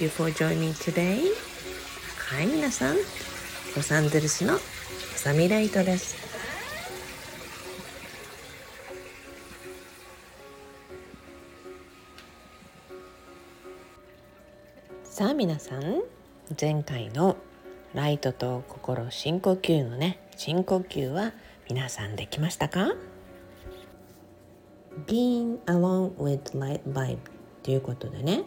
[0.00, 1.24] You for joining today.
[2.16, 2.96] はい、皆さん、
[3.76, 4.58] ロサンゼルスの
[5.14, 6.16] サミライトです。
[15.04, 16.00] さあ皆さん
[16.58, 17.36] 前回の
[17.92, 21.34] ライトと心深呼吸のね深呼吸は
[21.68, 22.94] 皆さんできましたか
[25.06, 27.18] ？Being along with light vibe
[27.62, 28.44] ということでね、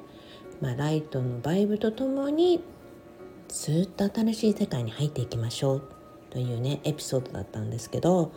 [0.63, 2.63] まあ、ライトのバイブとともに
[3.49, 5.89] ずっと新しい世界に入っていきましょう
[6.29, 8.31] というねエピソードだったんですけど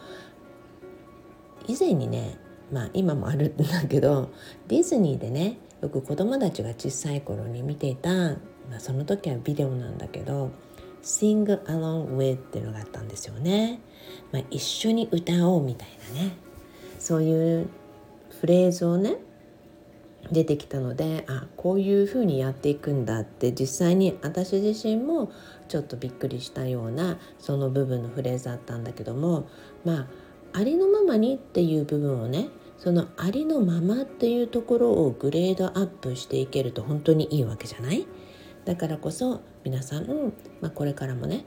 [1.68, 2.36] 以前にね
[2.72, 4.30] まあ今もあるんだけど
[4.66, 10.50] ディズニーでねよく子供たちが小さい頃に見ていた、まあ、その時はビデオなんだけど
[11.04, 13.78] 「Sing Along With」っていうのがあったんですよね。
[14.32, 16.36] まあ、一緒に歌おうみたいなね
[16.98, 17.68] そういう
[18.40, 19.16] フレーズをね
[20.32, 25.30] 出てきたのであこういうふうにやっていくんだって実際に私自身も
[25.68, 29.48] ちょっとびっくりしたようなその部分のフレーズだったんだけども
[29.84, 30.06] まあ
[30.52, 38.06] ありのままにっていう部分をねそのありのままっていうところをグレードアップしていけると本当にいいわけじゃない？
[38.64, 41.44] だからこそ皆さん、まあ、これからもね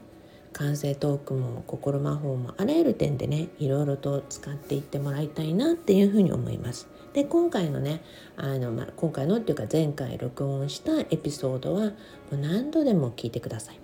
[0.52, 6.88] 完成トークも心魔法もあらゆる点でねいろいろと使っていってもらいたいなっていうふうに思います。
[7.12, 8.02] で今回のね
[8.36, 11.92] あの、まあ、今回のっていうか前回録音したエピソードはも
[12.32, 13.80] う何度でも聞いてください。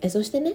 [0.00, 0.54] えそしてね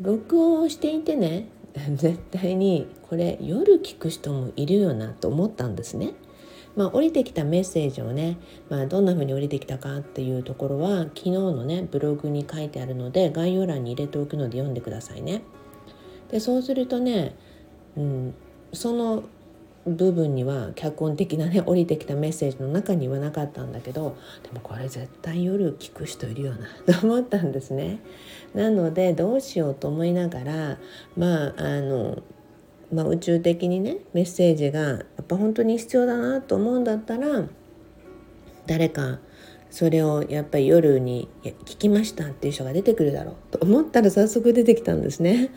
[0.00, 1.48] 録音をしていてね
[1.94, 6.14] 絶対にこれ夜聞く人もいるよなと思ったんですね。
[6.76, 15.42] まあ、降りてきたメッセージをね、まあ、どんな風に降りてきたかっていうところは昨日のねブログに書いてあるので概要欄に入れておくので読んでくださいね。
[16.30, 17.34] でそうするとね、
[17.96, 18.34] うん、
[18.72, 19.24] その
[19.86, 26.66] 部分には脚本的なね降りてきたメッセージの中にはなかったんだけどでもこれ絶対夜聞く人いるよな
[27.00, 28.00] と思ったんですね。
[28.54, 30.78] なのでどうしようと思いながら
[31.16, 32.22] まああの
[32.92, 37.44] まあ、宇宙的にねメッセージがやっぱ本当に必要だなと思うんだったら
[38.66, 39.20] 誰か
[39.70, 45.50] それをやっぱり夜に聞きましたっていう人が出てくるだろうと思ったら早速出てきたんですね。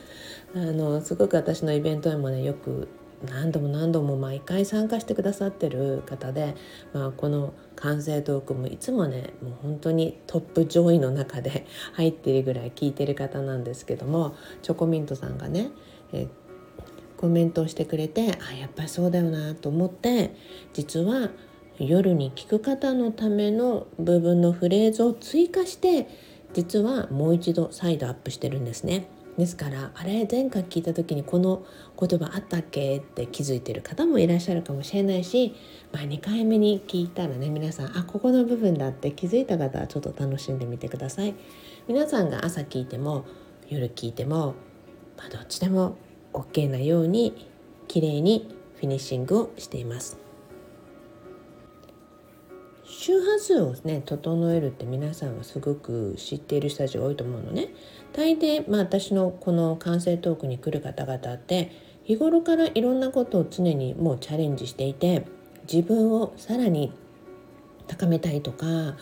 [0.56, 2.88] あのすごく私のイベントにもねよく
[3.30, 6.56] 何度も何度も毎回参加してくださってる方で、
[6.94, 15.70] まあ、この完成トークもいつもねもう本当にトップ上位の中で 入ってるぐらい聞いてる方なんですけどもチョコミントさんがね、
[16.12, 16.28] え
[17.18, 20.36] コメントをしてくれてあやっぱりそうだよなと思って
[20.74, 21.30] 実は
[21.80, 26.08] 夜に聞く方のための部分のフレーズを追加して
[26.54, 29.08] 実はもう一度再度アップしてるんですね。
[29.38, 31.66] ですからあれ前回聞いた時にこの
[32.00, 32.98] 言葉あったっけ？
[32.98, 35.56] って気づいてる方もいらっしゃるかもしれないし、
[35.92, 41.34] まあ、2回目に聞いたらね皆さんあここの部分だって気づいた方はちょっと楽しんでみてください。
[41.88, 43.26] 皆さんが朝聞いても
[43.70, 44.54] 夜聞いても、
[45.18, 45.98] まあ、どっちでも
[46.34, 47.48] OK なように
[47.88, 50.18] 綺麗にフィニッシングをしています。
[53.06, 57.68] 周波数をね整えるって皆さんはすごく知っている人たちが多いと思うのね。
[58.14, 61.70] 大抵、まあ、私のこの完成トークに来る方々って
[62.06, 65.26] 日頃からいろんなことを常にもうチャレンジしていて
[65.70, 66.94] 自分をさらに
[67.88, 68.96] 高めたいとか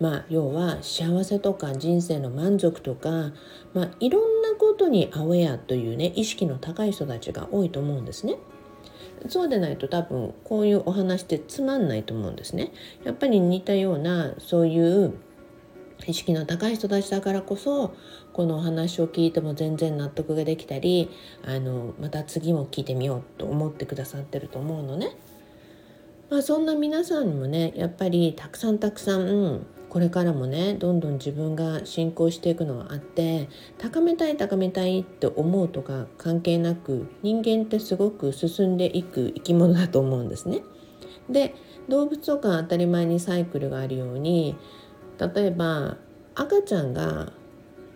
[0.00, 3.32] まあ、要は幸せとか人生の満足とか、
[3.72, 8.38] まあ、いろんなことにアウェアというね意識の高い人たちが多いと思うんですね。
[9.28, 12.72] そうでないと多分こういうお話ってつまんないと思うんですね。
[13.04, 15.14] やっぱり似たようなそういう
[16.06, 17.94] 意識の高い人たちだからこそ
[18.32, 21.10] このお話を聞いても全然納得ができたり
[21.44, 25.16] あのまた次も聞いてみようと思ってくださってると思うのね。
[26.30, 40.62] まあ、そんな皆さんにもねやっぱりたくさんたくさん、うん、これからもねどんどん自分が進行していくのはあって高めたい高めたいって思うとか関係なく人間ってすごく進んでいく生き物だと思うんですね。
[41.28, 41.54] で
[41.90, 44.56] 動物とか当たり前にサイクルがあるように
[45.18, 45.98] 例えば
[46.34, 47.30] 赤ちゃんが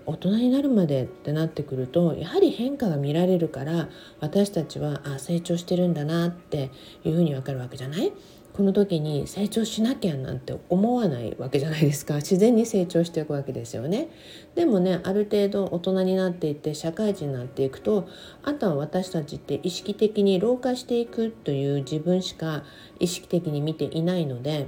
[0.04, 3.88] 大人になるまでってなってくるとやはり変化が見られるから
[4.20, 6.70] 私たちはあ成長してるんだなって
[7.04, 8.12] いうふうに分かるわけじゃない？
[8.56, 12.14] この時に成長しなきゃなんて思わないわけじゃないですか。
[12.24, 14.08] 自然に成長していくわけですよね。
[14.54, 18.08] でもねある程度大人になっていって社会人になっていくと
[18.42, 22.64] あとは私たちって意識的に老化していくという自分しか
[22.98, 24.66] 意識的に見ていないので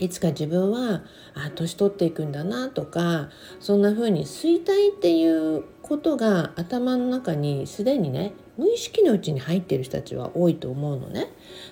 [0.00, 1.02] いつか自分は
[1.34, 3.30] あ年取っていくんだなとか
[3.60, 11.28] そんな風に衰退っていうことが頭の中にすでにね無意識のうちに入っている人たちは多いと思うのね。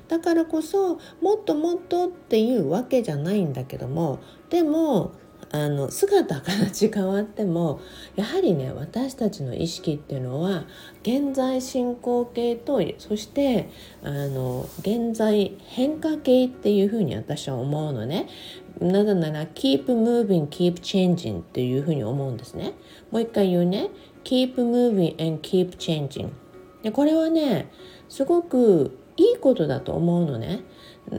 [0.08, 5.12] だからこそもっともっとっていうわけじゃないんだけどもでも
[5.50, 7.80] あの姿形変わっても
[8.14, 10.64] やはりね私たちの意識っていうのは
[11.02, 13.68] 現在進行形とそして
[14.02, 18.28] あの現在変化形っていうふうに私は思うのね。
[18.80, 22.74] なぜなら keep moving keep changing っていうふうに思うんですね。
[23.10, 23.90] もう一回言うね。
[24.24, 26.30] keep moving and keep changing
[26.86, 27.68] でこれはね
[28.08, 30.60] すごくいいことだと思うのね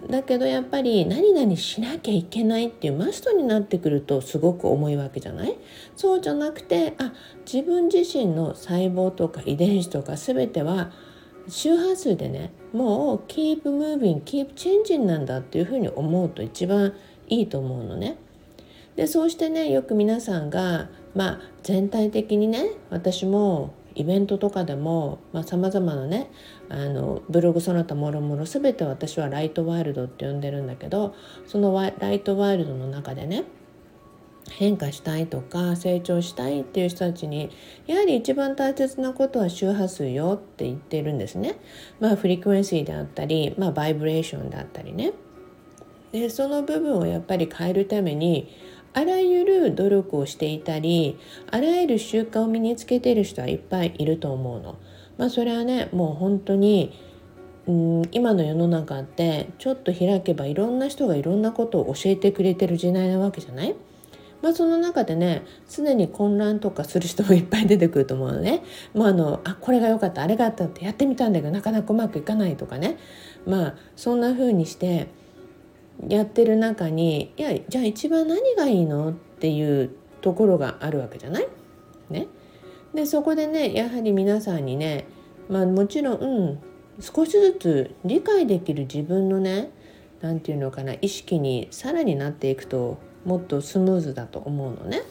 [0.09, 5.57] だけどやっぱり何々しなきゃいけないっていうマストになってくるとすごく重いわけじゃない？
[5.97, 7.11] そうじゃなくてあ
[7.45, 10.91] 自分自身の細胞とか遺伝子とか全ては
[11.49, 16.93] 周波数でねもう keep moving keep changing なんだっていうふうに思うと一番
[17.27, 18.15] いいと思うのね。
[18.95, 26.29] でそうしてねよく皆さんがまあ全体的にね私もイベントとかでもさまざ、まなね
[26.69, 31.15] あのブログその他もろもろ全て私はライトワールドって呼んでるんだけど
[31.47, 33.43] そのライトワールドの中でね
[34.51, 37.49] 変化したいとか成長したいっていう人たちに
[37.87, 41.59] やはり一番大切なことは周波数よって言ってるんですね。
[41.99, 45.13] まあフリクエンシーであったり、まあ、バイブレーションであったりね。
[46.11, 48.47] でその部分をやっぱり変えるために
[48.93, 51.19] あらゆる努力をしていたり
[51.51, 54.77] あらゆる習慣を身につけている人はいっぱいいると思うの。
[55.17, 56.93] まあ、それはねもう本当に
[57.67, 63.75] うん今の世の中ってちょっと開けばいろんな人がいろんなことを教えてくれてる時代なわけじゃない？
[64.41, 68.63] まあ、その中でね常に混乱とかする人もいっぱい出てくると思うのね。
[68.93, 72.97] まあ、あのあこれが良かったあれがあったってやってみたんだけどなかなかうまくいかないとかね
[73.47, 75.07] まあそんな風にして
[76.07, 79.91] やってる中にいやじゃあ一番何がいいのっていう
[80.21, 81.47] ところがあるわけじゃない？
[82.09, 82.27] ね。
[82.93, 85.07] でそこでねやはり皆さんにね
[85.49, 86.59] まあもちろん、
[86.99, 89.71] 少しずつ理解できる自分のね
[90.21, 95.03] 何て言うのかな意識にさらになっていくともっとスムーズだと思うのね。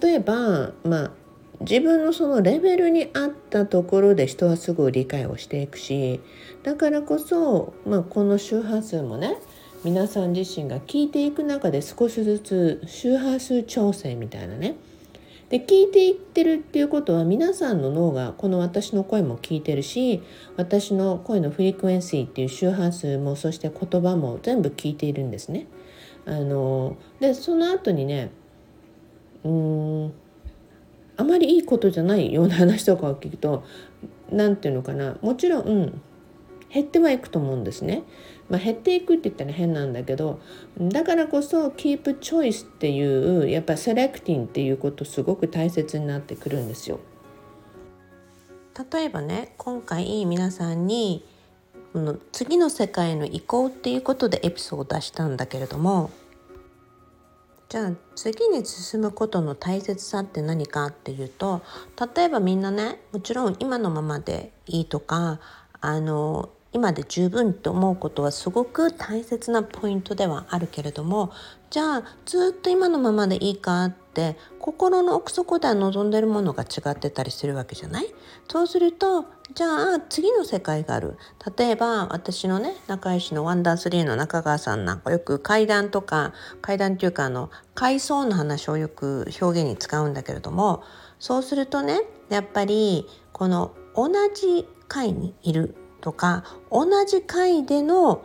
[0.00, 1.10] 例えばまあ
[1.60, 6.20] 自分のそのレベルに合ったところで人はすぐ理解をしていくし
[6.62, 9.38] だからこそ、まあ、この周波数もね
[9.84, 14.76] 皆さん自身が聞いていく中で少しずつ周波数調整みたいなね
[15.48, 20.22] で聞いていってるっていうことは皆さんの脳がこの私の声も聞いてるし
[20.56, 25.66] 私の声のフリクエンシーっていう周波数もそして言葉も全部聞いているんですね。
[26.24, 28.32] あのでその後にね
[29.44, 30.12] うん
[31.16, 33.64] あまりいいことじゃないような話とかを聞くと
[34.30, 36.00] 何て言うのかなもちろん
[36.72, 38.02] 減ってはいくと思うんですね。
[38.48, 40.40] まあ、減っていくって言ったら変なんだけど
[40.78, 47.00] だからこそ keep choice っていうやっぱ selecting っていうことすごく大切になってくるんですよ。
[48.92, 51.24] 例えばね今回皆さんに
[51.92, 56.10] この次の世界の移行っていうことでエピソードを出したんだけれども
[57.68, 61.62] じゃあ次に進むことの大切さって何かっていうと
[62.16, 65.40] 例えばみんなねもちろん今のままでいいとか
[65.80, 71.32] あの今で十分と思うことはすごく大切なポイントではあるけれども
[71.70, 74.05] じゃあずっと今のままでいいかって
[74.58, 78.14] 心の奥底では望んでるものが違ってたりするわけじゃない？
[78.48, 81.18] そうするとじゃあ次の世界がある
[81.56, 86.32] 例えば私のね仲良しのワンダースリーの中川さんなんかよく階段とか
[86.62, 90.82] 階段っていうかあの階層の話をよく表現に使うんだけれども
[91.18, 98.24] そうするとねやっぱりこの同じ階にいるとか同じ階での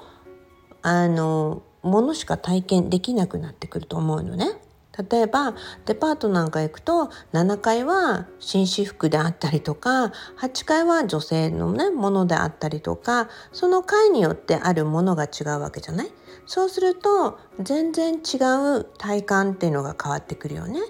[0.82, 4.62] あのものしか体験できなくなってくると思うのね。
[5.10, 5.56] 例えば
[5.86, 16.12] デパートなんか行くと7階は紳士服であったりとか8階は女性のねものであったりとかその階によってあるものが違うわけじゃない？
[16.46, 18.38] そうすると全然違
[18.78, 20.82] う体感っていうのが変わってくるよね。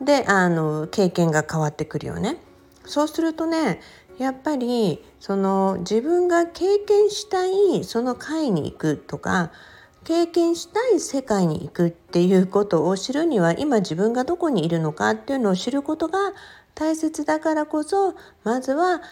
[0.00, 2.36] であの経験が変わってくるよね。
[2.84, 3.80] そうするとね
[4.18, 9.52] やっぱりその自分が経験したいその会に行くとか
[10.08, 16.32] 経験したい世界に行くっていうことを知るには今自分がどこにいるのかっていうのを知ることが
[16.74, 19.02] 大切だからこそまずは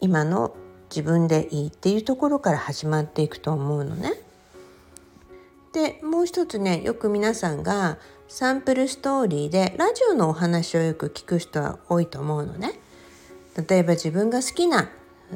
[0.00, 0.54] 今の
[0.90, 4.12] 自分でいいっていうところから始まっていくと思うのね。
[5.72, 7.96] でもう一つねよく皆さんが
[8.28, 12.78] サンプルストーリーでラジオのお話をよく聞く人は多いと思うのね。
[13.66, 14.90] 例えば自分が好きな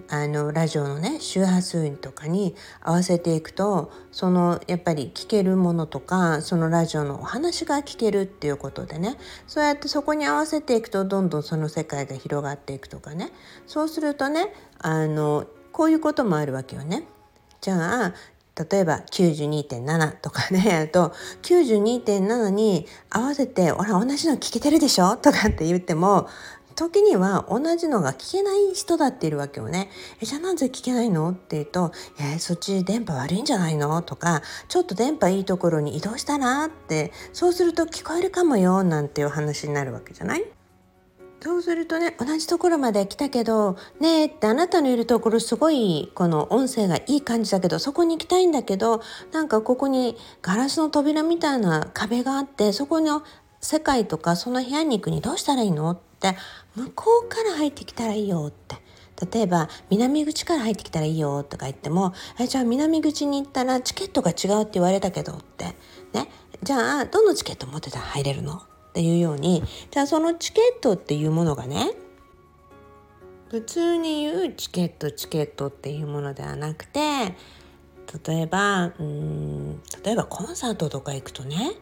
[0.09, 13.33] あのラジオのね周波数とかに合わせていくとそのやっぱり聞けるものとかそのラジオのお話が聞けるっていうことでねそうやってそこに合わせていくとどんどんその世界が広がっていくとかね
[13.67, 17.07] そうするとねあのこういうこともあるわけよね。
[17.61, 18.15] じゃあ
[18.71, 21.13] 例えば92.7とかね やると
[21.43, 26.29] 92.7に合わせて「ほら同じの聞けてるでしょ?」とかって言っても
[26.77, 29.91] 時には同じのが聞けない人だっているわけよね。
[30.21, 31.31] えじゃあなぜ聞けないの？
[31.31, 31.91] って言うと
[32.21, 40.45] 「えそっち電波悪いんじゃないの?」とか「ちょっと電波いいところに移動したら?」ってそうすると聞こえるかもよなんていう話になるわけじゃない？
[41.41, 49.01] そうするとね同じところまで来たけどねえってあなたのいるところすごいこの音声がいい感じだけどそこに行きたいんだけど
[49.33, 53.23] なんかここにガラスの扉みたいな壁があってそこの
[53.61, 56.01] 世界とかその部屋に行くにどうしたらいいの？
[56.31, 56.39] って
[56.75, 58.77] 向こうから入ってきたらいいよって。
[59.33, 65.75] 例えば南口から入ってきたらいいよとか言ってもえじゃあ南口に行ったらチケットが違うって言われたけどって。
[66.13, 66.31] ね。
[66.63, 68.55] じゃあどのチケット持ってたら入れるの？
[68.57, 71.93] っていうようにじゃあそのチケットっていうものがね
[73.51, 77.35] 普通に言うチケットチケットっていうものではなくて
[78.27, 81.73] 例えばうん例えばコンサートとか行くとね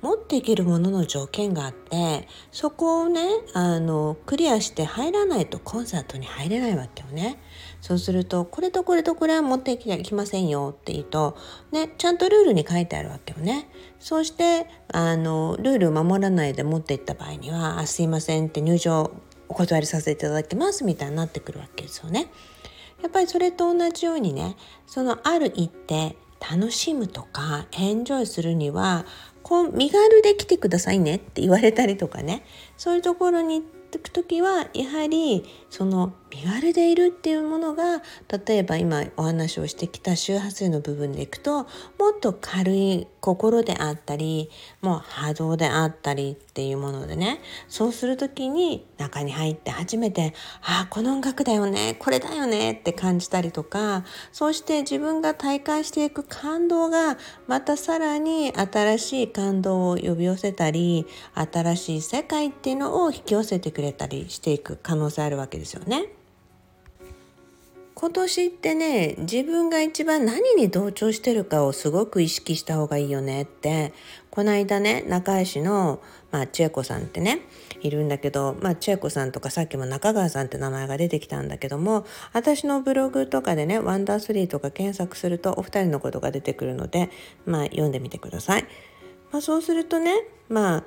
[0.00, 3.22] 持っていけるものの条件があってそこをね
[3.54, 7.38] あのクリアして入らないとコンサートに入れないわけよね。
[7.80, 11.36] そうするとこれとこれとこれは持っていきませんよって言うと、
[11.72, 13.68] ね、ちゃんとルールに書いてあるわけよね。
[13.98, 19.10] そうしてあのルール守らないで持っていった場合には「あすいません」って入場
[19.48, 22.30] お断りさせていただきますみたいになってくるわけですよね。
[23.02, 24.56] やっぱりそれと同じようにね
[24.86, 29.04] そのある一定楽しむとかエンジョイするには
[29.42, 32.44] こう身軽で来てくださいねって言われたりとかね。
[32.76, 38.02] そういうところに行く時はやはりその身軽でいるっていうものが
[38.46, 41.66] 例えば今お話をしてきた周波数の部分でいくとも
[42.16, 66.21] っと軽い心であったりもう波動であったりっていうものでねそうする時に中に入って初めて「ああこの音楽だよねこれだよね」って感じたりとかそうして自分が体感していく感動がまたさらに新しい感動を呼び寄せたり新しい世界っていうのを引き寄せてくれたりしていく可能性あるわけですよね。
[68.02, 73.94] 今年ってね自分が一番何に同調してるかをすごく意識した方がいいよねって
[74.28, 77.42] この間ね中井市の、まあ、千恵子さんってね
[77.80, 87.08] いるんだけど、まあ、千恵子さんとかさっきも中川さんって名前が出てきたんだけども私のブログとかでね「ワンダースリーとか検索するとお二人のことが出てくるので、
[87.46, 88.64] まあ、読んでみてください。
[89.30, 90.84] まあ、そうするとねまあ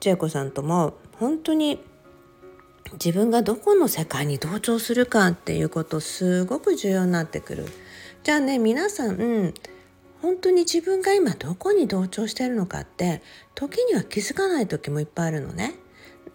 [0.00, 1.80] 千恵子さんとも本当に
[2.94, 7.66] 自分がどこの世界に同調するかっていうことすごく重要になってくる。
[8.22, 9.54] じゃあね皆さん、うん、
[10.22, 13.22] 本当に自分が今どこに同調してるのかって
[13.54, 15.74] 時には気づかない時もいっぱいあるのね。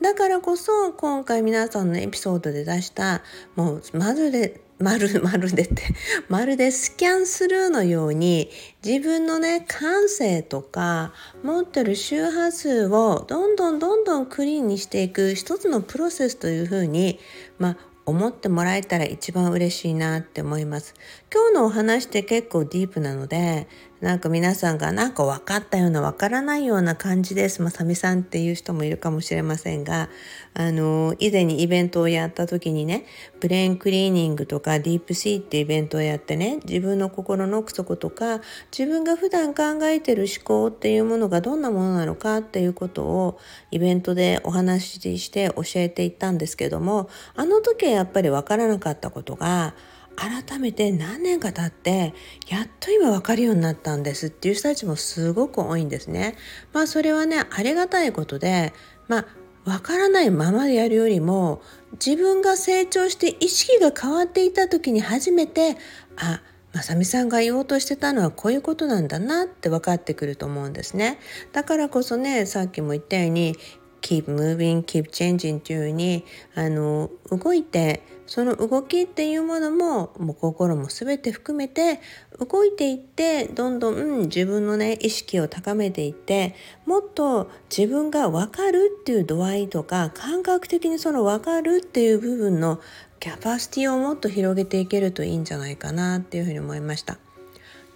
[0.01, 3.21] だからこそ今回皆さんのエピソードで出した
[3.55, 5.81] もうまずでまるまるでって
[6.27, 8.49] まるでスキャンスルーのように
[8.85, 17.17] 自分のね感性とか持ってる周波数をどんどんどんどんクリーンにしていく一つのプロセスというふうに
[17.59, 20.93] まあ思ってもらえたら一番嬉しいなって思います。
[21.33, 23.69] 今日のお話って結構ディープなので、
[24.03, 27.61] なんか皆さんがなんか分かったような分からないような感じです。
[27.61, 30.09] まさみさんっていう人もいるかもしれませんが、
[30.53, 33.05] あの、以前にイベントをやった時にね、
[33.39, 38.41] ブレインクリーニングとかディープシーってイベントをやってね、自分の心の奥底とか、
[38.77, 43.39] 自分が普段考えてる思考っていうものがどんなものなのかっていうことを
[43.71, 49.73] イベントでお話しして教えていったんですけども、あの時はやっぱり分からなかったことが、
[50.15, 52.13] 改めて何年か経って
[52.47, 56.35] やっと今分かるようになったんですっていう人たちもすごく多いんですね。
[56.71, 58.73] まあそれはねありがたいことで
[59.07, 59.25] まあ
[59.65, 61.61] 分からないままでやるよりも
[61.93, 65.77] 自分が成長して意識が変わっていた時に初めて
[66.17, 66.41] あ
[66.73, 71.19] まさみさんが言おうとしてたのはこういうことなんだなって分かってくると思うんですね。
[71.53, 73.55] だからこそねさっきも言ったように
[74.01, 81.99] keep moving, keep changing というようにあの動いてその動きっていうものももう心も全て含めて
[82.39, 86.55] 動いていってどんどん、自分のね意識を高めていって
[86.87, 92.81] もっと自分が分かるっていう度合いとか感覚的にその分かるっていう部分の
[93.19, 97.19] キャパシティをもっと広げていけるといいんじゃないかなっていうふうに思いました。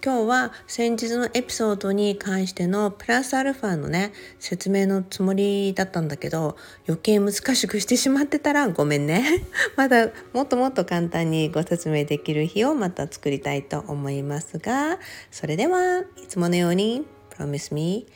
[0.04, 9.44] 今日は先日のエピソードに関してのプラスアルファのね説明のつもりだったんだけど余計難しくしてしまってたらごめんね。
[9.76, 15.00] まだもっともっと簡単にご説明できる日をまた作りたいと思いますが
[15.32, 17.04] それではいつものように
[17.36, 18.06] Promise me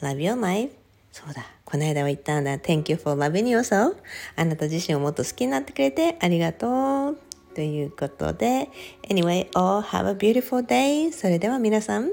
[0.00, 0.72] love your life.
[1.12, 1.46] そうだ。
[1.64, 2.58] この間は言ったんだ。
[2.58, 3.96] Thank you for loving yourself.
[4.34, 7.29] あなた自身をもっと好きになってくれてありがとう。
[7.54, 8.68] ということで
[9.08, 12.10] Anyway, all have a beautiful day それでは皆さん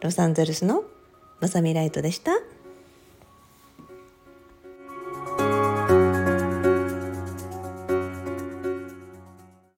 [0.00, 0.84] ロサンゼルスの
[1.40, 2.32] まさみライトでした。